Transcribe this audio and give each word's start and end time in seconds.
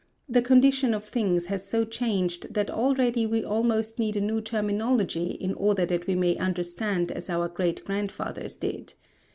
The 0.27 0.41
condition 0.41 0.95
of 0.95 1.05
things 1.05 1.45
has 1.45 1.63
so 1.67 1.85
changed 1.85 2.51
that 2.55 2.71
already 2.71 3.27
we 3.27 3.43
almost 3.45 3.99
need 3.99 4.17
a 4.17 4.19
new 4.19 4.41
terminology 4.41 5.27
in 5.33 5.53
order 5.53 5.85
that 5.85 6.07
we 6.07 6.15
may 6.15 6.35
understand 6.37 7.11
as 7.11 7.29
our 7.29 7.47
great 7.47 7.85
grandfathers 7.85 8.55
did. 8.55 8.95